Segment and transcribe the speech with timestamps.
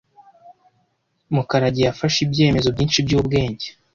[1.35, 3.67] Mukarage yafashe ibyemezo byinshi byubwenge.